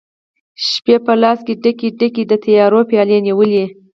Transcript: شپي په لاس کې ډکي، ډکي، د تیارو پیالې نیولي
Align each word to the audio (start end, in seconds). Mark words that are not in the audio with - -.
شپي 0.69 0.95
په 1.05 1.13
لاس 1.21 1.39
کې 1.47 1.53
ډکي، 1.63 1.89
ډکي، 1.99 2.23
د 2.27 2.33
تیارو 2.43 2.79
پیالې 2.89 3.17
نیولي 3.25 3.65